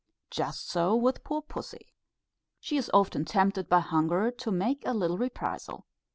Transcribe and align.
Just 0.31 0.67
so 0.67 0.95
with 0.95 1.23
poor 1.23 1.43
pussy. 1.43 1.93
She 2.59 2.75
is 2.75 2.89
often 2.91 3.23
tempted 3.23 3.69
by 3.69 3.81
hunger 3.81 4.31
to 4.31 4.51
make 4.51 4.81
a 4.83 4.95
little 4.95 5.19
reprisal. 5.19 5.85